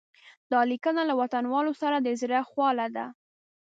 [0.51, 3.05] دا لیکنه له وطنوالو سره د زړه خواله ده.